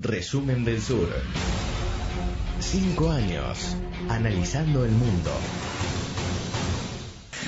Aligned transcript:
Resumen 0.00 0.64
del 0.64 0.80
Sur. 0.80 1.08
Cinco 2.58 3.10
años 3.10 3.76
analizando 4.08 4.84
el 4.84 4.90
mundo. 4.92 5.30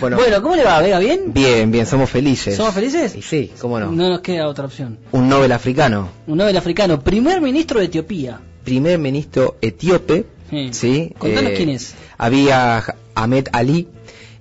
Bueno, 0.01 0.17
Bueno, 0.17 0.43
¿cómo 0.43 0.57
le 0.57 0.65
va? 0.65 0.81
¿Vega 0.81 0.99
bien? 0.99 1.33
bien, 1.33 1.71
bien, 1.71 1.87
somos 1.87 2.11
felices. 2.11 2.57
¿Somos 2.57 2.75
felices? 2.75 3.15
Y 3.15 3.23
sí, 3.23 3.53
cómo 3.61 3.79
no. 3.79 3.91
No 3.93 4.09
nos 4.09 4.21
queda 4.21 4.49
otra 4.49 4.65
opción. 4.67 4.99
Un 5.13 5.29
Nobel 5.29 5.53
africano, 5.53 6.09
Un 6.27 6.39
Nobel 6.39 6.57
africano, 6.57 7.01
primer 7.01 7.41
ministro 7.41 7.79
de 7.79 7.87
Etiopía. 7.87 8.41
primer 8.65 8.99
ministro 8.99 9.57
etíope, 9.61 10.27
Sí. 10.51 10.69
¿sí? 10.73 11.13
Contanos 11.19 11.53
Eh, 11.53 11.55
quién 11.57 11.69
es. 11.71 11.95
Había 12.19 12.85
Ahmed 13.15 13.49
Ali, 13.53 13.89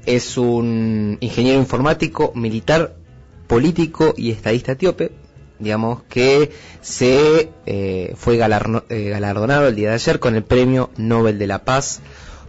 es 0.05 0.37
un 0.37 1.17
ingeniero 1.21 1.59
informático, 1.59 2.31
militar, 2.35 2.95
político 3.47 4.13
y 4.17 4.31
estadista 4.31 4.73
etíope, 4.73 5.11
digamos, 5.61 6.03
que 6.09 6.51
se 6.81 7.49
eh, 7.65 8.13
fue 8.17 8.37
galarno- 8.37 8.83
eh, 8.89 9.09
galardonado 9.09 9.67
el 9.67 9.75
día 9.75 9.89
de 9.89 9.95
ayer 9.95 10.19
con 10.19 10.35
el 10.35 10.43
Premio 10.43 10.89
Nobel 10.97 11.37
de 11.39 11.47
la 11.47 11.59
Paz 11.63 12.01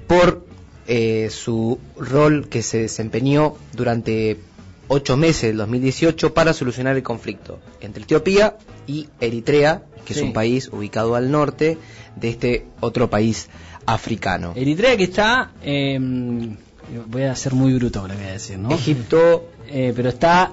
por 0.06 0.44
eh, 0.88 1.28
su 1.30 1.78
rol 1.96 2.48
que 2.48 2.62
se 2.62 2.78
desempeñó 2.82 3.54
durante 3.72 4.38
ocho 4.88 5.16
meses 5.16 5.42
del 5.42 5.58
2018 5.58 6.34
para 6.34 6.52
solucionar 6.52 6.96
el 6.96 7.02
conflicto 7.02 7.60
entre 7.80 8.02
Etiopía 8.02 8.56
y 8.86 9.08
Eritrea, 9.20 9.82
que 10.04 10.14
Sí. 10.14 10.20
es 10.20 10.26
un 10.26 10.32
país 10.32 10.68
ubicado 10.72 11.14
al 11.14 11.30
norte 11.30 11.78
de 12.16 12.28
este 12.28 12.66
otro 12.80 13.08
país 13.08 13.48
africano. 13.86 14.52
Eritrea 14.56 14.96
que 14.96 15.04
está... 15.04 15.52
eh, 15.62 15.98
voy 17.06 17.22
a 17.22 17.34
ser 17.36 17.54
muy 17.54 17.72
bruto 17.74 18.02
lo 18.02 18.08
que 18.08 18.14
voy 18.20 18.24
a 18.28 18.32
decir, 18.32 18.58
¿no? 18.58 18.70
Egipto, 18.72 19.48
Eh, 19.68 19.92
pero 19.96 20.08
está... 20.10 20.52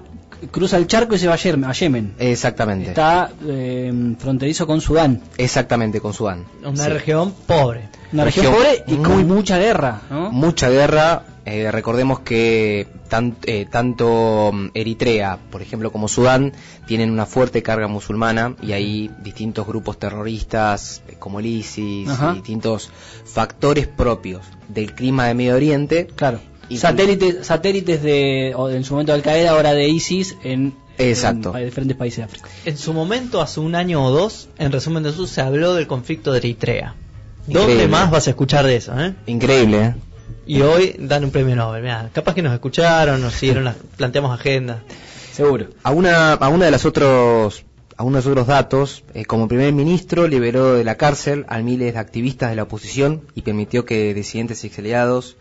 Cruza 0.51 0.77
el 0.77 0.87
charco 0.87 1.15
y 1.15 1.19
se 1.19 1.27
va 1.27 1.33
a 1.33 1.37
Yemen. 1.37 1.65
a 1.65 1.73
Yemen. 1.73 2.13
exactamente. 2.19 2.89
Está 2.89 3.29
eh, 3.47 3.91
fronterizo 4.19 4.65
con 4.65 4.79
Sudán. 4.81 5.21
Exactamente, 5.37 5.99
con 5.99 6.13
Sudán. 6.13 6.45
Una 6.63 6.83
Sí. 6.85 6.89
región 6.89 7.33
pobre. 7.45 7.89
Una 8.13 8.23
región, 8.25 8.45
Región 8.45 8.53
pobre 8.63 8.83
y 8.87 8.93
muy- 8.97 9.03
con 9.23 9.27
mucha 9.27 9.57
guerra, 9.57 10.01
¿no? 10.09 10.31
Mucha 10.31 10.69
guerra. 10.69 11.23
eh, 11.45 11.71
recordemos 11.71 12.19
que 12.19 12.85
tan- 13.07 13.35
eh, 13.45 13.65
tanto 13.71 14.51
mm, 14.53 14.67
Eritrea, 14.75 15.39
por 15.49 15.63
ejemplo, 15.63 15.91
como 15.91 16.07
Sudán, 16.07 16.53
tienen 16.85 17.09
una 17.09 17.25
fuerte 17.25 17.63
carga 17.63 17.87
musulmana 17.87 18.55
y 18.61 18.73
hay 18.73 19.09
distintos 19.23 19.65
grupos 19.65 19.97
terroristas 19.97 21.01
eh, 21.07 21.15
como 21.17 21.39
el 21.39 21.47
ISIS 21.47 22.07
y 22.07 22.33
distintos 22.35 22.91
factores 23.25 23.87
propios 23.87 24.41
del 24.67 24.93
clima 24.93 25.25
de 25.25 25.33
Medio 25.33 25.55
Oriente. 25.55 26.05
Claro. 26.15 26.39
Satélites, 26.77 27.45
satélites 27.47 28.01
de, 28.03 28.53
o 28.55 28.69
en 28.69 28.83
su 28.83 28.93
momento 28.93 29.11
de 29.11 29.17
Al 29.17 29.23
Qaeda, 29.23 29.51
ahora 29.51 29.73
de 29.73 29.87
ISIS 29.89 30.37
en, 30.43 30.73
Exacto. 30.97 31.55
en 31.57 31.65
diferentes 31.65 31.97
países 31.97 32.17
de 32.17 32.23
África. 32.23 32.49
En 32.65 32.77
su 32.77 32.93
momento, 32.93 33.41
hace 33.41 33.59
un 33.59 33.75
año 33.75 34.03
o 34.05 34.11
dos, 34.11 34.49
en 34.57 34.71
resumen 34.71 35.03
de 35.03 35.09
eso, 35.09 35.25
se 35.27 35.41
habló 35.41 35.73
del 35.73 35.87
conflicto 35.87 36.31
de 36.31 36.37
Eritrea. 36.39 36.95
¿Dónde 37.47 37.61
Increíble. 37.73 37.87
más 37.87 38.11
vas 38.11 38.27
a 38.27 38.29
escuchar 38.31 38.65
de 38.65 38.75
eso? 38.75 38.93
eh? 38.99 39.15
Increíble, 39.25 39.81
¿eh? 39.83 39.95
Y 40.45 40.61
hoy 40.61 40.95
dan 40.99 41.23
un 41.23 41.31
premio 41.31 41.55
Nobel. 41.55 41.81
Mirá, 41.81 42.09
capaz 42.13 42.33
que 42.35 42.41
nos 42.41 42.53
escucharon, 42.53 43.21
nos 43.21 43.33
siguieron, 43.33 43.63
las- 43.63 43.75
planteamos 43.97 44.37
agenda. 44.39 44.83
Seguro. 45.31 45.67
A 45.83 45.91
una, 45.91 46.33
a 46.33 46.49
una 46.49 46.65
de 46.65 46.71
las 46.71 46.85
otros 46.85 47.63
a 47.97 48.03
unos 48.03 48.25
otros 48.27 48.47
datos, 48.47 49.03
eh, 49.13 49.25
como 49.25 49.49
primer 49.49 49.73
ministro 49.73 50.25
liberó 50.27 50.75
de 50.75 50.85
la 50.85 50.95
cárcel 50.95 51.45
a 51.49 51.57
miles 51.59 51.93
de 51.93 51.99
activistas 51.99 52.49
de 52.49 52.55
la 52.55 52.63
oposición 52.63 53.23
y 53.35 53.41
permitió 53.41 53.83
que 53.83 54.13
disidentes 54.13 54.63
y 54.63 54.67
exiliados 54.67 55.35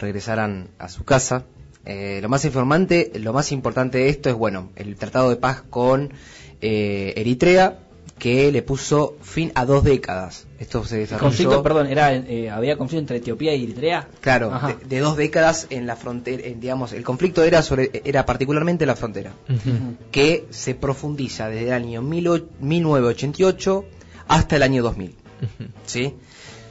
regresaran 0.00 0.68
a 0.78 0.88
su 0.88 1.04
casa. 1.04 1.44
Eh, 1.84 2.18
lo 2.22 2.28
más 2.28 2.44
informante, 2.44 3.10
lo 3.14 3.32
más 3.32 3.52
importante 3.52 3.98
de 3.98 4.08
esto 4.10 4.28
es 4.28 4.34
bueno, 4.34 4.70
el 4.76 4.96
tratado 4.96 5.30
de 5.30 5.36
paz 5.36 5.62
con 5.68 6.12
eh, 6.60 7.14
Eritrea 7.16 7.78
que 8.18 8.52
le 8.52 8.60
puso 8.62 9.16
fin 9.22 9.50
a 9.54 9.64
dos 9.64 9.82
décadas. 9.82 10.46
Esto 10.58 10.84
se 10.84 10.98
desarrolló 10.98 11.28
Conflicto, 11.28 11.62
perdón, 11.62 11.86
era, 11.86 12.14
eh, 12.14 12.50
había 12.50 12.76
conflicto 12.76 13.00
entre 13.00 13.16
Etiopía 13.16 13.54
y 13.54 13.64
Eritrea. 13.64 14.08
Claro, 14.20 14.52
de, 14.66 14.86
de 14.86 15.00
dos 15.00 15.16
décadas 15.16 15.66
en 15.70 15.86
la 15.86 15.96
frontera, 15.96 16.46
en, 16.46 16.60
digamos, 16.60 16.92
el 16.92 17.02
conflicto 17.02 17.42
era 17.42 17.62
sobre 17.62 18.02
era 18.04 18.26
particularmente 18.26 18.84
la 18.84 18.94
frontera 18.94 19.32
que 20.10 20.46
se 20.50 20.74
profundiza 20.74 21.48
desde 21.48 21.68
el 21.68 21.72
año 21.72 22.02
18- 22.02 22.44
1988 22.60 23.84
hasta 24.28 24.56
el 24.56 24.62
año 24.62 24.82
2000. 24.82 25.14
¿sí? 25.86 26.14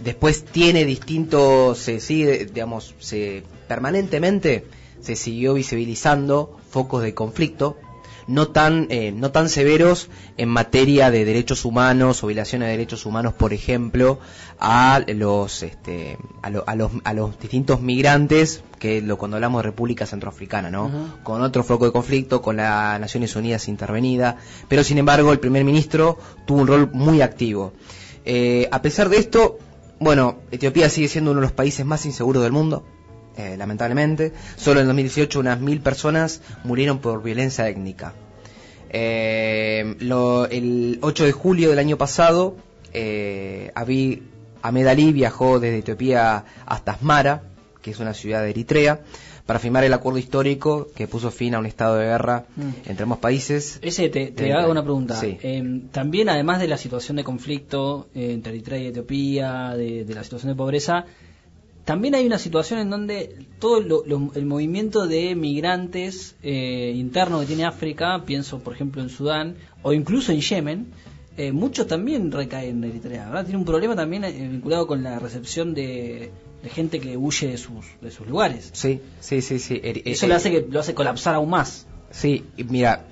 Después 0.04 0.46
tiene 0.46 0.86
distintos, 0.86 1.78
se 1.80 2.00
sigue, 2.00 2.46
digamos, 2.46 2.96
se 3.00 3.44
permanentemente 3.68 4.66
se 5.02 5.16
siguió 5.16 5.54
visibilizando 5.54 6.58
focos 6.70 7.02
de 7.04 7.14
conflicto, 7.14 7.78
no 8.28 8.50
tan, 8.50 8.88
eh, 8.90 9.12
no 9.12 9.32
tan 9.32 9.50
severos 9.50 10.10
en 10.38 10.50
materia 10.50 11.10
de 11.10 11.26
derechos 11.26 11.66
humanos 11.66 12.24
o 12.24 12.28
violaciones 12.28 12.68
de 12.68 12.72
derechos 12.74 13.06
humanos, 13.06 13.34
por 13.34 13.54
ejemplo, 13.54 14.20
a 14.60 15.02
los, 15.08 15.64
este, 15.64 16.18
a, 16.44 16.50
lo- 16.50 16.64
a 16.68 16.76
los, 16.76 16.92
a 17.06 17.14
los 17.14 17.40
distintos 17.40 17.82
migrantes, 17.82 18.62
que 18.78 19.02
lo, 19.02 19.18
cuando 19.18 19.38
hablamos 19.38 19.60
de 19.64 19.70
República 19.70 20.06
Centroafricana, 20.06 20.70
¿no? 20.70 20.92
Con 21.24 21.42
otro 21.42 21.64
foco 21.64 21.86
de 21.86 21.92
conflicto, 21.92 22.42
con 22.42 22.58
las 22.58 23.00
Naciones 23.00 23.36
Unidas 23.36 23.68
intervenida, 23.68 24.38
pero 24.68 24.84
sin 24.84 24.98
embargo 25.00 25.32
el 25.32 25.40
primer 25.40 25.64
ministro 25.64 26.18
tuvo 26.46 26.62
un 26.62 26.68
rol 26.68 26.90
muy 26.94 27.22
activo. 27.22 27.74
Eh, 28.26 28.68
a 28.72 28.82
pesar 28.82 29.10
de 29.10 29.18
esto, 29.18 29.58
bueno, 30.00 30.40
Etiopía 30.52 30.90
sigue 30.90 31.08
siendo 31.08 31.32
uno 31.32 31.40
de 31.42 31.46
los 31.48 31.52
países 31.52 31.86
más 31.86 32.06
inseguros 32.06 32.44
del 32.44 32.52
mundo, 32.52 32.86
eh, 33.38 33.56
lamentablemente. 33.58 34.34
Solo 34.56 34.80
en 34.80 34.88
2018 34.88 35.40
unas 35.40 35.60
mil 35.60 35.82
personas 35.82 36.42
murieron 36.64 37.00
por 37.00 37.22
violencia 37.24 37.68
étnica. 37.68 38.14
Eh, 38.90 39.96
lo- 40.00 40.48
el 40.48 41.00
8 41.02 41.26
de 41.26 41.32
julio 41.32 41.70
del 41.70 41.80
año 41.80 41.98
pasado, 41.98 42.56
eh, 42.94 43.72
Abiy 43.76 44.24
Ahmed 44.62 44.88
Ali 44.88 45.12
viajó 45.14 45.60
desde 45.60 45.80
Etiopía 45.80 46.46
hasta 46.66 46.94
Asmara, 46.94 47.44
que 47.82 47.92
es 47.92 48.00
una 48.00 48.14
ciudad 48.14 48.42
de 48.44 48.50
Eritrea, 48.50 49.02
para 49.50 49.58
firmar 49.58 49.84
el 49.84 49.94
acuerdo 49.94 50.20
histórico 50.20 50.90
que 50.96 51.08
puso 51.08 51.32
fin 51.32 51.56
a 51.56 51.60
un 51.60 51.66
estado 51.66 51.96
de 51.96 52.06
guerra 52.06 52.46
Mm. 52.56 52.70
entre 52.86 53.02
ambos 53.02 53.18
países. 53.18 53.80
Ese 53.82 54.08
te, 54.10 54.28
te 54.28 54.54
hago 54.54 54.70
una 54.72 54.84
pregunta. 54.84 55.16
sí. 55.20 55.40
Eh, 55.42 55.82
también, 55.92 56.30
además 56.30 56.60
de 56.60 56.68
la 56.68 56.78
situación 56.78 57.18
de 57.18 57.24
conflicto 57.24 58.10
entre 58.14 58.52
Eritrea 58.54 58.78
y 58.80 58.86
Etiopía, 58.88 59.74
de, 59.76 60.06
de 60.06 60.14
la 60.14 60.24
situación 60.24 60.52
de 60.52 60.56
pobreza, 60.56 61.06
también 61.84 62.14
hay 62.14 62.28
una 62.28 62.38
situación 62.38 62.80
en 62.80 62.92
donde 62.92 63.38
todo 63.58 63.82
lo- 63.82 64.04
lo- 64.06 64.32
el 64.36 64.46
movimiento 64.46 65.08
de 65.08 65.34
migrantes 65.34 66.36
eh, 66.44 66.94
interno 66.96 67.40
que 67.40 67.48
tiene 67.48 67.66
África, 67.66 68.22
pienso 68.28 68.60
por 68.60 68.74
ejemplo 68.76 69.02
en 69.02 69.10
Sudán 69.10 69.56
o 69.82 69.94
incluso 69.94 70.32
en 70.32 70.42
Yemen, 70.42 70.86
eh, 71.40 71.52
muchos 71.52 71.88
también 71.88 72.32
recaen 72.32 72.84
en 72.84 72.90
Eritrea. 72.92 73.26
¿verdad? 73.28 73.46
Tiene 73.46 73.58
un 73.58 73.66
problema 73.66 73.96
también 73.96 74.24
eh, 74.24 74.32
vinculado 74.32 74.86
con 74.88 75.02
la 75.04 75.20
recepción 75.20 75.74
de, 75.74 76.32
de 76.64 76.70
gente 76.70 77.00
que 77.00 77.16
huye 77.18 77.48
de 77.48 77.58
sus, 77.58 77.86
de 78.02 78.12
sus 78.12 78.28
lugares. 78.28 78.70
Sí, 78.74 79.02
sí, 79.20 79.42
sí, 79.42 79.58
sí. 79.60 79.76
Eri- 79.84 80.02
Eso 80.06 80.26
eh, 80.26 80.30
le 80.30 80.36
hace 80.36 80.52
que 80.52 80.68
lo 80.70 80.80
hace 80.80 80.94
colapsar 80.94 81.36
aún 81.36 81.50
más. 81.50 81.86
Sí, 82.12 82.44
y 82.58 82.64
mira, 82.66 83.06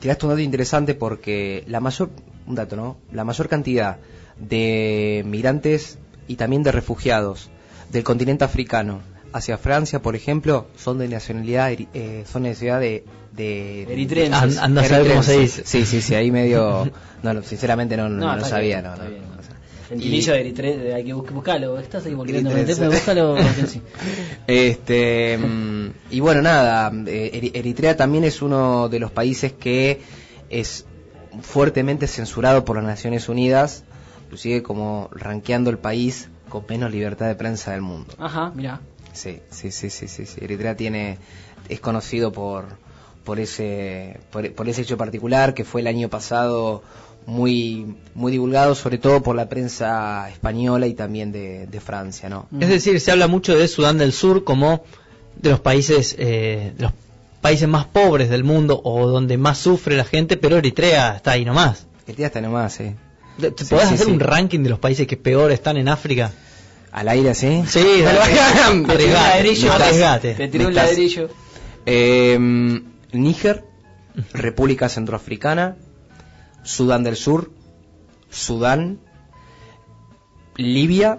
tiraste 0.00 0.26
un 0.26 0.30
dato 0.30 0.40
interesante 0.42 0.94
porque 0.94 1.64
la 1.66 1.80
mayor, 1.80 2.10
un 2.46 2.54
dato, 2.54 2.76
¿no? 2.76 2.96
La 3.12 3.24
mayor 3.24 3.48
cantidad 3.48 3.98
de 4.38 5.22
migrantes 5.26 5.98
y 6.28 6.36
también 6.36 6.62
de 6.62 6.72
refugiados 6.72 7.50
del 7.90 8.02
continente 8.04 8.44
africano 8.44 9.00
hacia 9.34 9.58
Francia, 9.58 10.00
por 10.00 10.16
ejemplo, 10.16 10.66
son 10.76 10.98
de 10.98 11.08
nacionalidad, 11.08 11.70
eh, 11.72 12.24
son 12.30 12.44
de 12.44 12.50
nacionalidad 12.50 12.80
de, 12.80 13.04
de 13.86 14.30
anda 14.32 14.80
a 14.82 14.84
saber 14.88 15.08
cómo 15.10 15.22
se 15.22 15.38
dice. 15.40 15.62
Sí, 15.66 15.84
sí, 15.84 16.00
sí, 16.00 16.14
ahí 16.14 16.30
medio, 16.30 16.88
no, 17.22 17.42
sinceramente 17.42 17.96
no, 17.96 18.08
no, 18.08 18.16
No, 18.16 18.26
no 18.32 18.36
está 18.38 18.48
sabía, 18.48 18.80
bien, 18.80 18.84
no, 18.84 18.92
está 18.92 19.04
no, 19.04 19.10
bien. 19.10 19.22
Gentilicio 19.88 20.32
Y- 20.32 20.36
de 20.36 20.40
Eritrea, 20.40 20.96
hay 20.96 21.04
que 21.04 21.12
bus- 21.12 21.30
buscarlo. 21.30 21.78
Estás 21.78 22.06
ahí 22.06 22.14
volviendo 22.14 22.50
Eritrea, 22.50 22.88
búscalo. 22.88 23.36
Este 24.46 25.38
mm, 25.38 25.88
y 26.10 26.20
bueno 26.20 26.42
nada, 26.42 26.90
eh, 27.06 27.30
Eri- 27.34 27.50
Eritrea 27.54 27.96
también 27.96 28.24
es 28.24 28.42
uno 28.42 28.88
de 28.88 28.98
los 28.98 29.10
países 29.10 29.52
que 29.52 30.00
es 30.50 30.86
fuertemente 31.42 32.06
censurado 32.06 32.64
por 32.64 32.76
las 32.76 32.84
Naciones 32.84 33.28
Unidas, 33.28 33.84
inclusive 34.24 34.62
como 34.62 35.08
rankeando 35.12 35.70
el 35.70 35.78
país 35.78 36.28
con 36.48 36.64
menos 36.68 36.90
libertad 36.92 37.26
de 37.26 37.34
prensa 37.34 37.72
del 37.72 37.82
mundo. 37.82 38.14
Ajá, 38.18 38.52
mira. 38.54 38.80
Sí, 39.14 39.40
sí, 39.50 39.70
sí, 39.70 39.88
sí, 39.90 40.08
sí, 40.08 40.26
sí. 40.26 40.38
Eritrea 40.42 40.76
tiene 40.76 41.18
es 41.68 41.80
conocido 41.80 42.32
por 42.32 42.66
por 43.24 43.40
ese 43.40 44.20
por, 44.30 44.52
por 44.52 44.68
ese 44.68 44.82
hecho 44.82 44.98
particular 44.98 45.54
que 45.54 45.64
fue 45.64 45.80
el 45.80 45.86
año 45.86 46.10
pasado 46.10 46.82
muy 47.26 47.96
muy 48.14 48.32
divulgado 48.32 48.74
sobre 48.74 48.98
todo 48.98 49.22
por 49.22 49.34
la 49.34 49.48
prensa 49.48 50.28
española 50.28 50.86
y 50.86 50.92
también 50.94 51.32
de, 51.32 51.66
de 51.66 51.80
Francia, 51.80 52.28
¿no? 52.28 52.48
Es 52.60 52.68
decir, 52.68 53.00
se 53.00 53.10
habla 53.12 53.26
mucho 53.28 53.56
de 53.56 53.66
Sudán 53.66 53.96
del 53.96 54.12
Sur 54.12 54.44
como 54.44 54.84
de 55.36 55.50
los 55.50 55.60
países, 55.60 56.14
eh, 56.18 56.72
de 56.76 56.82
los 56.82 56.92
países 57.40 57.66
más 57.68 57.86
pobres 57.86 58.28
del 58.28 58.44
mundo 58.44 58.80
o 58.84 59.06
donde 59.06 59.36
más 59.38 59.58
sufre 59.58 59.96
la 59.96 60.04
gente, 60.04 60.36
pero 60.36 60.56
Eritrea 60.58 61.16
está 61.16 61.32
ahí 61.32 61.44
nomás. 61.44 61.86
Eritrea 62.06 62.26
está 62.28 62.40
nomás, 62.40 62.74
sí. 62.74 62.94
¿Te 63.40 63.64
Sí, 63.64 63.70
¿Podés 63.70 63.88
sí, 63.88 63.94
hacer 63.94 64.06
sí. 64.06 64.12
un 64.12 64.20
ranking 64.20 64.60
de 64.60 64.70
los 64.70 64.78
países 64.78 65.06
que 65.06 65.16
peor 65.16 65.50
están 65.50 65.76
en 65.76 65.88
África? 65.88 66.30
Al 66.94 67.08
aire, 67.08 67.34
¿sí? 67.34 67.64
Sí, 67.68 68.02
dale. 68.02 68.20
Te 68.86 68.96
tiré 68.96 69.06
un 69.16 69.24
ladrillo. 69.34 69.68
Te 70.36 70.48
tiré 70.48 70.66
un 70.66 70.74
ladrillo. 70.74 71.28
Eh, 71.86 72.38
Níger, 73.12 73.64
República 74.32 74.88
Centroafricana, 74.88 75.76
Sudán 76.62 77.02
del 77.02 77.16
Sur, 77.16 77.50
Sudán, 78.30 79.00
Libia 80.56 81.18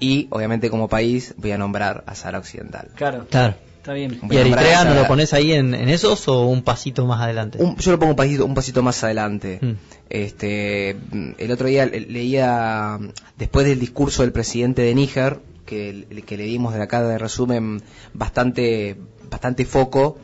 y 0.00 0.28
obviamente 0.30 0.70
como 0.70 0.88
país 0.88 1.34
voy 1.36 1.52
a 1.52 1.58
nombrar 1.58 2.02
a 2.06 2.14
Sahara 2.14 2.38
Occidental. 2.38 2.88
Claro, 2.94 3.26
Claro. 3.30 3.54
Está 3.86 3.92
bien. 3.94 4.18
Voy 4.20 4.36
¿Y 4.36 4.40
Eritrea 4.40 4.84
no 4.84 4.94
lo 4.94 5.06
pones 5.06 5.32
ahí 5.32 5.52
en, 5.52 5.72
en 5.74 5.88
esos 5.88 6.26
o 6.26 6.46
un 6.46 6.62
pasito 6.62 7.06
más 7.06 7.20
adelante? 7.20 7.58
Un- 7.62 7.76
yo 7.76 7.92
lo 7.92 7.98
pongo 8.00 8.10
un 8.12 8.16
pasito, 8.16 8.44
un 8.44 8.54
pasito 8.54 8.82
más 8.82 9.02
adelante. 9.04 9.60
Mm. 9.62 9.72
Este, 10.10 10.96
el 11.38 11.50
otro 11.52 11.68
día 11.68 11.86
le- 11.86 12.00
leía, 12.00 12.98
después 13.38 13.64
del 13.66 13.78
discurso 13.78 14.22
del 14.22 14.32
presidente 14.32 14.82
de 14.82 14.94
Níger, 14.94 15.38
que, 15.64 16.06
le 16.10 16.42
dimos 16.44 16.74
de 16.74 16.82
acá 16.82 17.02
de 17.02 17.16
resumen 17.18 17.80
bastante, 18.14 18.96
bastante 19.30 19.64
foco, 19.64 20.18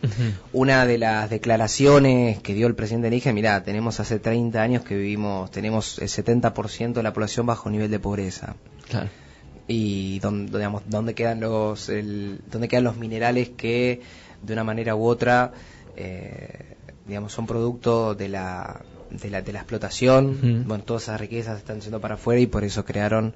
una 0.53 0.85
de 0.87 0.99
las 0.99 1.31
declaraciones 1.31 2.41
que 2.41 2.55
dio 2.55 2.67
el 2.67 2.75
presidente 2.75 3.11
de 3.11 3.17
Níger, 3.17 3.33
mirá, 3.35 3.63
tenemos 3.63 4.01
hace 4.01 4.19
30 4.19 4.61
años 4.63 4.83
que 4.85 4.97
vivimos, 4.97 5.51
tenemos 5.51 5.99
el 5.99 6.09
70% 6.09 6.93
de 6.95 7.03
la 7.03 7.13
población 7.13 7.47
bajo 7.47 7.71
nivel 7.71 7.91
de 7.91 7.99
pobreza. 8.01 8.55
Claro. 8.89 9.09
Y 9.75 10.19
dónde, 10.19 10.59
digamos, 10.59 10.83
dónde 10.87 11.15
quedan 11.15 11.41
los 11.41 11.89
el- 11.89 12.41
dónde 12.51 12.69
quedan 12.69 12.85
los 12.85 12.97
minerales 12.97 13.49
que 13.51 14.01
de 14.43 14.53
una 14.53 14.65
manera 14.65 14.95
u 14.97 15.05
otra 15.07 15.53
eh, 15.97 16.77
digamos 17.07 17.33
son 17.33 17.47
producto 17.47 18.15
de 18.15 18.29
la 18.29 18.83
de 19.11 19.29
la, 19.31 19.41
de 19.43 19.53
la 19.53 19.59
explotación 19.61 20.65
bueno 20.67 20.85
todas 20.85 21.05
esas 21.05 21.21
riquezas 21.21 21.59
están 21.59 21.81
yendo 21.81 22.01
para 22.01 22.15
afuera 22.15 22.41
y 22.41 22.47
por 22.47 22.65
eso 22.65 22.85
crearon 22.85 23.35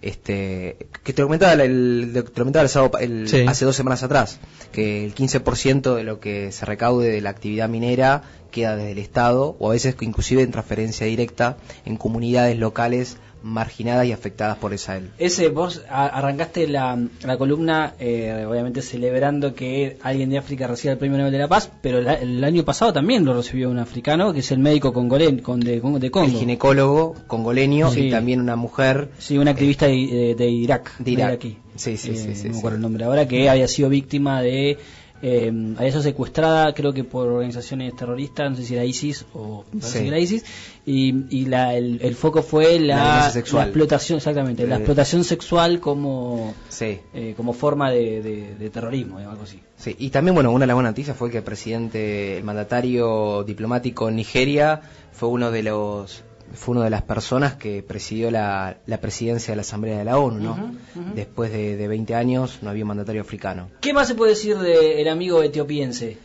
este 0.00 0.76
que 1.04 1.12
te 1.12 1.22
comentaba 1.22 1.52
el, 1.54 2.10
te 2.14 2.22
comentaba 2.24 2.62
el 2.62 2.68
sábado 2.68 2.98
el- 2.98 3.28
Sí. 3.28 3.44
hace 3.46 3.64
dos 3.64 3.76
semanas 3.76 4.02
atrás 4.02 4.38
que 4.72 5.04
el 5.04 5.14
15% 5.14 5.94
de 5.94 6.04
lo 6.04 6.20
que 6.20 6.52
se 6.52 6.64
recaude 6.64 7.10
de 7.10 7.20
la 7.20 7.30
actividad 7.30 7.68
minera 7.68 8.22
queda 8.50 8.76
desde 8.76 8.92
el 8.92 8.98
Estado 8.98 9.56
o 9.58 9.70
a 9.70 9.72
veces 9.74 9.96
inclusive 10.00 10.42
en 10.42 10.50
transferencia 10.50 11.06
directa 11.06 11.56
en 11.84 11.96
comunidades 11.96 12.56
locales 12.58 13.16
marginadas 13.42 14.06
y 14.06 14.12
afectadas 14.12 14.58
por 14.58 14.72
esa 14.74 14.96
el 14.96 15.10
Ese, 15.18 15.48
vos 15.48 15.82
arrancaste 15.88 16.66
la, 16.68 16.98
la 17.24 17.36
columna, 17.38 17.94
eh, 18.00 18.44
obviamente 18.48 18.82
celebrando 18.82 19.54
que 19.54 19.96
alguien 20.02 20.30
de 20.30 20.38
África 20.38 20.66
reciba 20.66 20.92
el 20.92 20.98
Premio 20.98 21.18
Nobel 21.18 21.32
de 21.32 21.38
la 21.38 21.48
Paz, 21.48 21.70
pero 21.80 22.00
la- 22.00 22.14
el 22.14 22.42
año 22.42 22.64
pasado 22.64 22.92
también 22.92 23.24
lo 23.24 23.34
recibió 23.34 23.70
un 23.70 23.78
africano, 23.78 24.32
que 24.32 24.40
es 24.40 24.50
el 24.52 24.58
médico 24.58 24.92
congolen, 24.92 25.38
con 25.38 25.60
de, 25.60 25.80
con- 25.80 25.98
de 26.00 26.06
el 26.06 26.12
Congo. 26.12 26.38
ginecólogo 26.38 27.14
congoleño 27.26 27.90
Sí. 27.90 28.06
y 28.06 28.10
también 28.10 28.40
una 28.40 28.56
mujer 28.56 29.10
Sí, 29.18 29.38
un 29.38 29.48
activista 29.48 29.86
de, 29.86 29.94
de- 29.94 30.34
de 30.34 30.48
Irak. 30.50 30.98
De 30.98 31.10
Irak. 31.12 31.42
Sí, 31.76 31.96
sí, 31.96 32.10
Eh, 32.10 32.16
sí, 32.16 32.34
sí, 32.34 32.42
No 32.44 32.48
me 32.48 32.54
sí. 32.54 32.58
acuerdo 32.58 32.76
el 32.76 32.82
nombre 32.82 33.04
ahora, 33.04 33.28
que 33.28 33.48
había 33.48 33.68
sido 33.68 33.88
víctima 33.88 34.42
de. 34.42 34.78
Eh, 35.20 35.52
había 35.76 35.90
sido 35.90 36.02
secuestrada, 36.02 36.72
creo 36.74 36.92
que 36.92 37.02
por 37.02 37.26
organizaciones 37.26 37.96
terroristas, 37.96 38.50
no 38.50 38.56
sé 38.56 38.64
si 38.64 38.74
era 38.74 38.84
ISIS 38.84 39.26
o 39.34 39.64
Sí. 39.80 40.06
era 40.06 40.18
ISIS, 40.18 40.44
y, 40.86 41.24
y 41.36 41.46
la, 41.46 41.74
el, 41.74 41.98
el 42.02 42.14
foco 42.14 42.42
fue 42.42 42.78
La 42.78 43.28
explotación, 43.34 44.18
exactamente, 44.18 44.64
la 44.66 44.76
Eh. 44.76 44.78
explotación 44.78 45.24
sexual 45.24 45.80
como, 45.80 46.54
sí 46.68 47.00
eh, 47.14 47.34
como 47.36 47.52
forma 47.52 47.90
de, 47.90 48.22
de- 48.22 48.54
de 48.54 48.70
terrorismo, 48.70 49.18
algo 49.18 49.42
así. 49.42 49.58
Sí, 49.76 49.96
y 49.98 50.10
también, 50.10 50.34
bueno, 50.34 50.50
una 50.52 50.62
de 50.62 50.66
las 50.68 50.74
buenas 50.74 50.92
noticias 50.92 51.16
fue 51.16 51.30
que 51.30 51.38
el 51.38 51.44
presidente, 51.44 52.38
el 52.38 52.44
mandatario 52.44 53.42
diplomático 53.44 54.08
en 54.08 54.16
Nigeria 54.16 54.80
fue 55.12 55.28
uno 55.28 55.50
de 55.50 55.62
los 55.64 56.22
fue 56.54 56.74
una 56.76 56.84
de 56.84 56.90
las 56.90 57.02
personas 57.02 57.54
que 57.54 57.82
presidió 57.82 58.30
la, 58.30 58.78
la 58.86 59.00
presidencia 59.00 59.52
de 59.52 59.56
la 59.56 59.62
Asamblea 59.62 59.98
de 59.98 60.04
la 60.04 60.18
ONU, 60.18 60.40
¿no? 60.40 60.72
Después 61.14 61.52
de, 61.52 61.76
de 61.76 61.88
20 61.88 62.14
años 62.14 62.58
no 62.62 62.70
había 62.70 62.84
un 62.84 62.88
mandatario 62.88 63.20
africano. 63.22 63.68
¿Qué 63.80 63.92
más 63.92 64.08
se 64.08 64.14
puede 64.14 64.32
decir 64.32 64.56
del 64.58 65.08
amigo 65.08 65.42
etiopiense? 65.42 66.18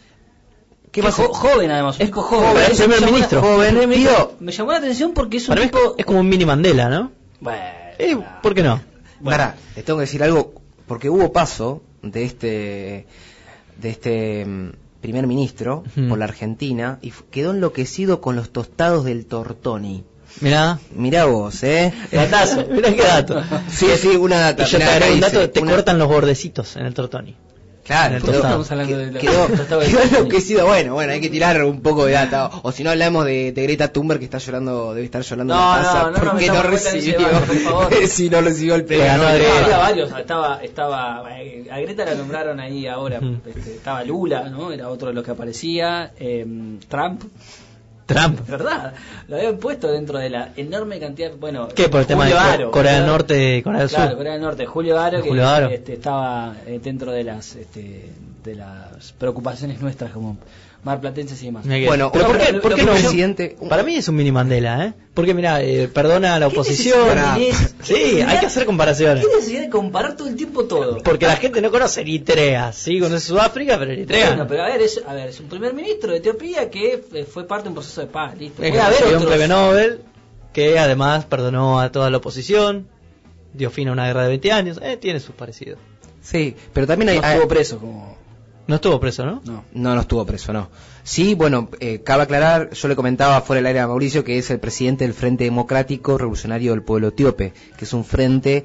¿Qué 0.91 1.01
Que 1.01 1.07
más? 1.07 1.15
jo- 1.15 1.33
joven 1.33 1.71
además, 1.71 1.97
Es 1.99 2.11
joven, 2.11 2.49
joven. 2.51 2.63
es 2.71 2.79
me 2.79 2.85
primer 2.85 2.99
llamó 2.99 3.11
ministro. 3.13 3.41
la- 3.41 3.47
Joven, 3.47 3.89
ministro. 3.89 4.15
tío. 4.27 4.35
Me 4.39 4.51
llamó 4.51 4.71
la 4.71 4.77
atención 4.77 5.13
porque 5.13 5.37
es 5.37 5.43
un 5.43 5.47
Para 5.49 5.61
mí 5.61 5.65
es, 5.65 5.71
tipo... 5.71 5.95
es 5.97 6.05
como 6.05 6.19
un 6.19 6.29
mini 6.29 6.45
Mandela, 6.45 6.89
¿no? 6.89 7.11
Bueno, 7.39 7.59
Eh, 7.99 8.17
¿Por 8.41 8.53
qué 8.55 8.63
no? 8.63 8.81
Bueno. 9.19 9.37
Pará, 9.37 9.55
les 9.75 9.83
tengo 9.85 9.97
que 9.99 10.05
decir 10.05 10.21
algo, 10.23 10.53
porque 10.87 11.09
hubo 11.09 11.31
paso 11.33 11.81
de 12.01 12.23
este, 12.25 13.07
de 13.81 13.89
este 13.89 14.45
mm, 14.45 14.69
primer 15.01 15.25
ministro 15.27 15.83
por 16.09 16.17
la 16.19 16.25
Argentina 16.25 16.99
y 17.01 17.11
quedó 17.31 17.51
enloquecido 17.51 18.21
con 18.21 18.35
los 18.35 18.51
tostados 18.51 19.03
del 19.05 19.25
Tortoni. 19.25 20.03
Mirá. 20.41 20.79
Mirá 20.95 21.25
vos, 21.25 21.63
¿eh? 21.63 21.93
Datazo. 22.11 22.65
Mirá 22.69 22.93
qué 22.93 23.01
dato. 23.03 23.41
Sí, 23.69 23.87
sí, 23.99 24.09
una 24.09 24.39
data. 24.39 24.63
Y 24.63 24.65
yo 24.67 24.77
te 24.79 24.85
un 24.85 25.15
dice, 25.15 25.19
dato, 25.19 25.49
te 25.49 25.59
una- 25.61 25.71
cortan 25.71 25.97
los 25.99 26.07
bordecitos 26.07 26.75
en 26.75 26.85
el 26.85 26.93
tortoni. 26.93 27.35
Claro, 27.85 28.15
el. 28.15 28.23
Estamos 28.23 28.71
hablando 28.71 28.97
de 28.97 29.11
la- 29.11 29.19
quedó, 29.19 29.47
quedó. 30.29 30.65
Bueno, 30.67 30.93
bueno, 30.93 31.11
hay 31.11 31.19
que 31.19 31.29
tirar 31.29 31.61
un 31.65 31.81
poco 31.81 32.05
de 32.05 32.13
data. 32.13 32.49
O, 32.61 32.71
si 32.71 32.81
no 32.81 32.91
hablamos 32.91 33.25
de, 33.25 33.51
de 33.51 33.63
Greta 33.63 33.91
Thunberg 33.91 34.19
que 34.19 34.25
está 34.25 34.37
llorando, 34.37 34.93
debe 34.93 35.03
estar 35.05 35.21
llorando 35.21 35.53
No, 35.53 35.61
en 35.61 35.83
la 35.83 35.83
casa 35.83 36.03
no, 36.03 36.11
no, 36.11 36.17
no 36.23 36.31
porque 36.31 36.47
no, 36.47 36.63
recibió, 36.63 37.17
por 37.45 37.55
favor. 37.57 37.93
si 38.07 38.29
no 38.29 38.39
recibió 38.41 38.75
el 38.75 38.85
premio. 38.85 39.05
Greta. 39.05 39.63
había 39.65 39.77
varios, 39.79 40.11
estaba, 40.17 40.63
estaba, 40.63 41.25
eh, 41.41 41.67
a 41.69 41.79
Greta 41.81 42.05
la 42.05 42.15
nombraron 42.15 42.59
ahí 42.61 42.87
ahora, 42.87 43.19
este, 43.45 43.75
estaba 43.75 44.01
Lula, 44.05 44.49
¿no? 44.49 44.71
Era 44.71 44.87
otro 44.89 45.09
de 45.09 45.13
los 45.15 45.25
que 45.25 45.31
aparecía, 45.31 46.13
eh, 46.17 46.45
Trump, 46.87 47.23
Trump. 48.05 48.39
¿verdad? 48.47 48.93
Lo 49.27 49.37
habían 49.37 49.57
puesto 49.57 49.91
dentro 49.91 50.17
de 50.19 50.29
la 50.29 50.49
enorme 50.55 50.99
cantidad, 50.99 51.31
bueno, 51.39 51.67
¿Qué? 51.69 51.89
Por 51.89 52.01
el 52.01 52.05
tema 52.07 52.25
de 52.25 52.33
Aro, 52.33 52.71
Corea 52.71 52.95
del 52.95 53.05
Norte, 53.05 53.61
Corea 53.63 53.81
del 53.81 53.89
Claro, 53.89 54.09
Sur. 54.09 54.17
Corea 54.17 54.33
del 54.33 54.41
Norte, 54.41 54.65
Julio 54.65 54.99
Aro, 54.99 55.21
que 55.21 55.29
Julio 55.29 55.47
Aro. 55.47 55.69
este, 55.69 55.93
estaba 55.93 56.55
eh, 56.65 56.79
dentro 56.83 57.11
de 57.11 57.23
las 57.23 57.55
este, 57.55 58.09
de 58.43 58.55
las 58.55 59.13
preocupaciones 59.13 59.79
nuestras 59.81 60.11
como 60.11 60.37
marplatenses 60.83 61.41
y 61.41 61.45
demás. 61.45 61.65
Bueno, 61.65 62.11
pero 62.11 62.27
¿por 62.27 62.37
qué, 62.37 62.51
lo- 62.51 62.61
por 62.61 62.71
lo 62.71 62.75
qué 62.77 62.81
que 62.81 62.87
no? 62.87 62.93
presidente- 62.93 63.55
Para 63.69 63.83
mí 63.83 63.95
es 63.95 64.07
un 64.09 64.15
mini 64.15 64.31
Mandela, 64.33 64.85
¿eh? 64.85 64.93
Porque 65.13 65.33
mira, 65.33 65.61
eh, 65.61 65.87
perdona 65.87 66.35
a 66.35 66.39
la 66.39 66.47
¿Qué 66.49 66.53
oposición. 66.53 67.07
Sí, 67.81 68.21
hay 68.21 68.39
que 68.39 68.45
hacer 68.45 68.65
comparaciones. 68.65 69.25
¿Qué 69.25 69.33
necesidad 69.35 69.61
de 69.61 69.69
comparar 69.69 70.17
todo 70.17 70.27
el 70.27 70.35
tiempo 70.35 70.65
todo? 70.65 70.97
Porque 71.03 71.25
la 71.25 71.37
gente 71.37 71.61
no 71.61 71.71
conoce 71.71 72.01
Eritrea, 72.01 72.73
sí, 72.73 72.99
conoce 72.99 73.27
Sudáfrica, 73.27 73.77
pero 73.79 73.91
Eritrea. 73.91 74.27
Bueno, 74.29 74.45
pero 74.47 74.63
a 74.63 74.67
ver, 74.67 74.81
es, 74.81 75.01
a 75.07 75.13
ver, 75.13 75.29
es 75.29 75.39
un 75.39 75.47
primer 75.47 75.73
ministro 75.73 76.11
de 76.11 76.17
Etiopía 76.17 76.69
que 76.69 77.03
eh, 77.13 77.25
fue 77.31 77.47
parte 77.47 77.63
de 77.63 77.69
un 77.69 77.75
proceso 77.75 78.01
de 78.01 78.07
paz, 78.07 78.37
listo. 78.37 78.61
Es 78.61 78.73
un 79.15 79.25
premio 79.25 79.47
Nobel 79.47 80.01
que 80.51 80.77
además 80.77 81.25
perdonó 81.25 81.79
a 81.79 81.91
toda 81.91 82.09
la 82.09 82.17
oposición, 82.17 82.87
dio 83.53 83.71
fin 83.71 83.87
a 83.87 83.93
una 83.93 84.05
guerra 84.07 84.23
de 84.23 84.29
20 84.29 84.51
años, 84.51 84.79
eh, 84.83 84.97
tiene 84.97 85.19
sus 85.19 85.33
parecidos. 85.33 85.79
Sí, 86.21 86.55
pero 86.73 86.87
también 86.87 87.09
hay, 87.09 87.19
no 87.19 87.27
estuvo 87.27 87.47
preso 87.47 87.79
como 87.79 88.17
No 88.67 88.75
estuvo 88.75 88.99
preso, 88.99 89.25
¿no? 89.25 89.41
no. 89.45 89.65
No, 89.73 89.93
no 89.95 90.01
estuvo 90.01 90.25
preso, 90.25 90.53
no. 90.53 90.69
Sí, 91.03 91.35
bueno, 91.35 91.69
eh, 91.81 92.01
cabe 92.03 92.23
aclarar, 92.23 92.71
yo 92.71 92.87
le 92.87 92.95
comentaba 92.95 93.41
fuera 93.41 93.57
del 93.57 93.65
aire 93.67 93.79
a 93.81 93.87
Mauricio 93.87 94.23
que 94.23 94.37
es 94.37 94.49
el 94.51 94.59
presidente 94.59 95.03
del 95.03 95.13
Frente 95.13 95.43
Democrático 95.43 96.17
Revolucionario 96.17 96.71
del 96.71 96.81
Pueblo 96.81 97.09
Etíope, 97.09 97.53
que 97.77 97.83
es 97.85 97.91
un 97.93 98.05
frente 98.05 98.63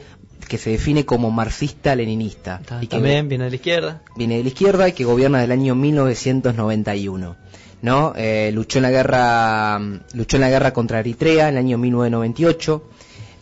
que 0.48 0.56
se 0.56 0.70
define 0.70 1.04
como 1.04 1.30
marxista-leninista. 1.32 2.60
Ta- 2.64 2.78
y 2.82 2.86
que 2.86 2.96
También 2.96 3.28
viene 3.28 3.44
de 3.44 3.50
la 3.50 3.56
izquierda. 3.56 4.02
viene 4.16 4.36
de 4.36 4.42
la 4.44 4.48
izquierda 4.48 4.88
y 4.88 4.92
que 4.92 5.04
gobierna 5.04 5.40
del 5.40 5.50
año 5.52 5.74
1991. 5.74 7.36
¿no? 7.82 8.12
Eh, 8.16 8.50
luchó 8.54 8.78
en 8.78 8.82
la 8.82 8.90
guerra 8.90 9.78
luchó 10.14 10.36
en 10.36 10.40
la 10.40 10.50
guerra 10.50 10.72
contra 10.72 10.98
Eritrea 11.00 11.48
en 11.48 11.54
el 11.54 11.58
año 11.58 11.78
1998 11.78 12.82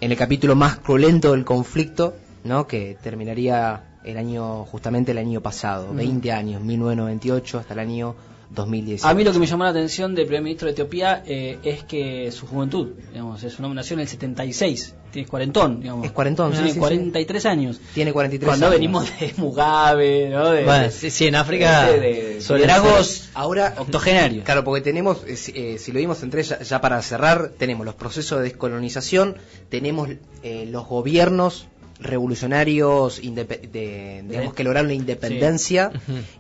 en 0.01 0.11
el 0.13 0.17
capítulo 0.19 0.55
más 0.55 0.77
cruelento 0.79 1.33
del 1.33 1.45
conflicto 1.45 2.15
¿no? 2.45 2.67
que 2.67 2.99
terminaría 3.03 3.96
el 4.07 4.17
año 4.19 4.65
justamente 4.65 5.13
el 5.13 5.19
año 5.19 5.41
pasado 5.43 5.93
20 5.93 6.33
años 6.33 6.63
1998 6.63 7.59
hasta 7.59 7.75
el 7.75 7.81
año 7.81 8.15
2018 8.49 9.09
A 9.09 9.13
mí 9.15 9.25
lo 9.25 9.33
que 9.33 9.41
me 9.41 9.47
llamó 9.47 9.65
la 9.65 9.71
atención 9.71 10.15
del 10.15 10.27
primer 10.27 10.43
ministro 10.45 10.67
de 10.67 10.73
Etiopía 10.73 11.25
eh, 11.27 11.59
es 11.65 11.83
que 11.83 12.31
su 12.31 12.47
juventud, 12.47 12.91
digamos, 13.13 13.43
es 13.43 13.59
una 13.59 13.69
nació 13.75 13.95
en 13.95 14.01
el 14.01 14.09
76, 14.09 14.95
tiene 15.11 15.27
cuarentón, 15.27 15.81
digamos. 15.81 16.07
Es 16.07 16.13
cuarentón, 16.13 16.53
sí, 16.53 16.59
Tiene 16.59 16.69
sí, 16.69 16.75
sí. 16.75 16.79
43 16.79 17.47
años. 17.47 17.81
tiene 17.93 18.13
43 18.13 18.47
Cuando 18.49 18.67
años. 18.67 18.77
venimos 18.79 19.11
de 19.19 19.35
Mugabe, 19.39 20.29
¿no? 20.31 20.51
De, 20.51 20.63
Bueno, 20.65 20.83
de- 20.85 20.91
sí, 20.93 21.11
sí, 21.11 21.27
en 21.27 21.35
África 21.35 21.91
de- 21.91 22.39
liderazgos 22.49 23.31
Ahora, 23.35 23.75
octogenarios. 23.79 24.45
Claro, 24.45 24.63
porque 24.63 24.81
tenemos, 24.81 25.25
eh, 25.27 25.37
si, 25.37 25.51
eh, 25.57 25.79
si 25.79 25.91
lo 25.91 25.99
vimos 25.99 26.23
entre 26.23 26.45
ya, 26.45 26.61
ya 26.63 26.81
para 26.81 27.03
cerrar, 27.03 27.49
tenemos 27.59 27.85
los 27.85 27.97
procesos 27.97 28.39
de 28.39 28.45
descolonización, 28.45 29.37
tenemos 29.71 30.09
eh, 30.45 30.67
los 30.71 30.87
gobiernos 30.87 31.67
revolucionarios 32.01 33.21
de- 33.23 34.23
digamos 34.29 34.55
que 34.55 34.65
lograron 34.65 34.89
la 34.89 34.95
independencia 34.95 35.91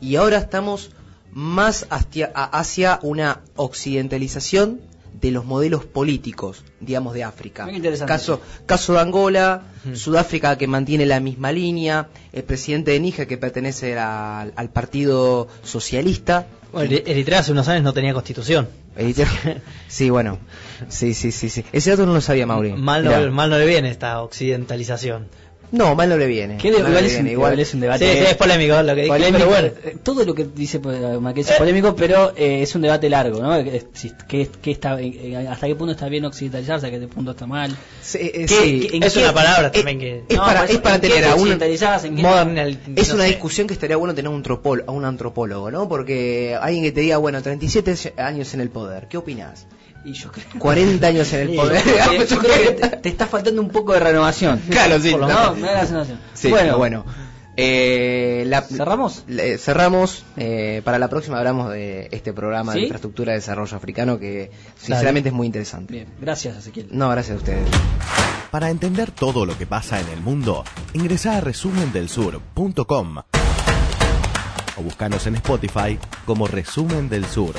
y 0.01 0.17
ahora 0.17 0.39
estamos 0.39 0.91
más 1.33 1.87
hacia, 1.91 2.27
hacia 2.27 2.99
una 3.03 3.41
occidentalización 3.57 4.81
de 5.21 5.31
los 5.31 5.47
modelos 5.47 5.85
políticos, 5.87 6.63
digamos, 6.81 7.15
de 7.15 7.25
África. 7.25 7.65
Muy 7.65 7.77
interesante. 7.77 8.13
Caso, 8.13 8.41
caso 8.67 8.93
de 8.95 9.01
Angola. 9.01 9.63
Sudáfrica 9.95 10.59
que 10.59 10.67
mantiene 10.67 11.07
la 11.07 11.21
misma 11.21 11.53
línea, 11.53 12.09
el 12.33 12.43
presidente 12.43 12.91
de 12.91 12.99
Níger 13.01 13.27
que 13.29 13.39
pertenece 13.39 13.97
al, 13.99 14.53
al 14.57 14.69
Partido 14.71 15.47
Socialista. 15.63 16.47
Bueno, 16.73 16.91
Eri- 16.91 17.03
Eritrea 17.07 17.39
hace 17.39 17.53
unos 17.53 17.69
años 17.69 17.85
no 17.85 17.93
tenía 17.95 18.13
constitución. 18.13 18.69
Eritrea- 18.97 19.63
Sí, 19.89 20.11
bueno. 20.11 20.39
Sí, 20.89 21.15
sí, 21.15 21.31
sí, 21.33 21.49
sí. 21.49 21.65
Ese 21.73 21.91
dato 21.91 22.05
no 22.05 22.13
lo 22.13 22.21
sabía, 22.21 22.47
Mauri. 22.47 22.73
Mal 22.73 23.05
no, 23.05 23.11
mal 23.33 23.49
no 23.49 23.59
le 23.59 23.67
viene 23.67 23.91
esta 23.91 24.21
occidentalización. 24.23 25.29
No, 25.73 25.95
mal 25.95 26.09
no 26.09 26.17
le 26.17 26.27
viene. 26.27 26.59
De- 26.59 26.69
igual, 26.69 26.97
es 26.97 27.03
un, 27.03 27.09
viene, 27.09 27.33
igual 27.33 27.59
es 27.59 27.75
un 27.75 27.81
Sí, 27.81 27.83
debate. 27.83 28.13
sí, 28.13 28.19
es 28.31 28.35
polémico 28.37 28.83
lo 28.83 28.95
que 28.95 29.03
dije, 29.03 29.09
polémico, 29.09 29.39
pero 29.39 29.49
bueno. 29.51 29.67
eh, 29.85 29.97
todo 30.03 30.25
lo 30.25 30.35
que 30.35 30.45
dice 30.45 30.77
eh, 30.85 31.19
Marqués 31.21 31.51
es 31.51 31.57
polémico, 31.57 31.97
pero 31.97 32.33
eh, 32.37 32.63
es 32.63 32.75
un 32.75 32.83
debate 32.83 33.11
largo, 33.11 33.41
¿no? 33.43 33.57
Eh, 33.57 33.87
si- 33.93 34.13
¿Qué, 34.29 34.49
qué 34.63 34.71
está, 34.71 35.01
eh, 35.01 35.47
¿Hasta 35.51 35.67
qué 35.67 35.75
punto 35.75 35.93
está 35.93 36.09
bien 36.09 36.25
occidentalizarse? 36.25 36.87
¿Hasta 36.87 36.99
qué 37.01 37.07
punto 37.09 37.33
está 37.33 37.47
mal? 37.47 37.77
Sí, 38.01 38.19
eh, 38.21 38.33
¿Qué- 38.33 38.49
sí. 38.49 38.89
qué- 38.91 38.97
en 38.97 39.03
Es 39.03 39.13
qué- 39.15 39.19
una 39.21 39.35
palabra 39.35 39.69
eh, 39.69 39.71
también 39.73 39.99
que... 39.99 40.23
Es 40.29 40.37
No, 40.37 40.45
para, 40.45 40.61
pues, 40.61 40.71
es 40.73 40.79
para 40.79 40.95
¿en 40.97 41.01
qué 41.01 41.09
tener 41.09 41.25
a 41.25 41.35
un 41.35 41.49
Es 41.49 43.09
no 43.09 43.15
una 43.15 43.25
sé. 43.25 43.29
discusión 43.31 43.67
que 43.67 43.75
estaría 43.75 43.97
bueno 43.97 44.15
tener 44.15 44.31
un, 44.31 44.43
tropol- 44.45 44.85
a 44.87 44.93
un 44.93 45.05
antropólogo, 45.05 45.71
¿no? 45.71 45.89
Porque 45.89 46.57
alguien 46.61 46.85
que 46.85 46.93
te 46.93 47.01
diga, 47.01 47.17
bueno, 47.17 47.43
37 47.43 48.15
años 48.19 48.55
en 48.55 48.61
el 48.61 48.71
poder, 48.71 49.09
¿qué 49.09 49.17
opinás? 49.19 49.67
Y 50.07 50.13
yo 50.13 50.31
creo, 50.31 50.45
40 50.59 51.05
años 51.07 51.33
en 51.33 51.41
el 51.41 51.51
Sí, 51.51 51.57
poder. 51.57 51.83
yo 51.85 51.93
creo- 51.93 52.25
yo 52.29 52.39
creo 52.39 52.63
que 52.63 52.71
te, 52.75 52.89
te 52.99 53.09
está 53.09 53.27
faltando 53.27 53.61
un 53.61 53.69
poco 53.71 53.93
de 53.93 54.01
renovación. 54.01 54.61
Claro, 54.71 55.01
sí, 55.01 55.11
Por 55.11 55.21
lo 55.21 55.29
no. 55.29 55.35
menos 55.35 55.57
me 55.59 55.67
da 55.67 55.75
la 55.75 55.87
sensación. 55.87 56.21
Sí, 56.33 56.49
bueno, 56.49 56.79
bueno. 56.79 57.05
Eh, 57.59 58.45
la- 58.47 58.63
¿Cerramos? 58.63 59.25
le- 59.27 59.59
cerramos. 59.59 60.25
eh, 60.37 60.83
para 60.85 60.99
la 60.99 61.09
próxima 61.09 61.39
hablamos 61.39 61.73
de 61.73 62.09
este 62.13 62.33
programa 62.35 62.73
¿Sí? 62.73 62.79
de 62.79 62.85
infraestructura 62.85 63.33
de 63.33 63.39
desarrollo 63.39 63.77
africano 63.77 64.19
que 64.19 64.51
sinceramente 64.81 65.31
es 65.31 65.35
muy 65.35 65.47
interesante. 65.47 65.93
Bien, 65.93 66.07
gracias 66.21 66.57
Ezequiel. 66.59 66.89
No, 66.93 67.09
gracias 67.11 67.35
a 67.37 67.39
ustedes. 67.39 67.67
Para 68.51 68.71
entender 68.71 69.11
todo 69.11 69.45
lo 69.47 69.57
que 69.59 69.67
pasa 69.67 69.99
en 70.01 70.09
el 70.11 70.21
mundo, 70.21 70.65
ingresa 70.93 71.39
a 71.39 71.41
resumendelsur.com 71.41 73.17
o 74.79 74.83
buscanos 74.83 75.27
en 75.27 75.37
Spotify 75.37 75.99
como 76.27 76.47
Resumen 76.47 77.09
del 77.09 77.25
Sur. 77.25 77.55